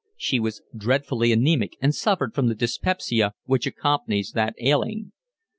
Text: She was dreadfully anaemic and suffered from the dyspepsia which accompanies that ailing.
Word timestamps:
She 0.17 0.39
was 0.39 0.63
dreadfully 0.75 1.31
anaemic 1.31 1.77
and 1.79 1.93
suffered 1.93 2.33
from 2.33 2.47
the 2.47 2.55
dyspepsia 2.55 3.35
which 3.45 3.67
accompanies 3.67 4.31
that 4.31 4.55
ailing. 4.59 5.11